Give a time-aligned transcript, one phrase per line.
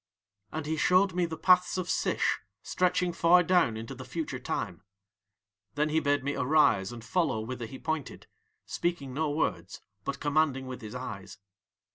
[0.51, 4.81] And he showed me the paths of Sish stretching far down into the future time.
[5.75, 8.25] Then he bade me arise and follow whither he pointed,
[8.65, 11.37] speaking no words but commanding with his eyes.